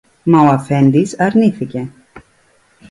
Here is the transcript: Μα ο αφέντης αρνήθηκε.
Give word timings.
Μα 0.23 0.39
ο 0.41 0.47
αφέντης 0.47 1.19
αρνήθηκε. 1.19 1.89